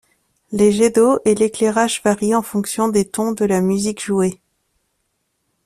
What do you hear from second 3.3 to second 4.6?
de la musique jouée.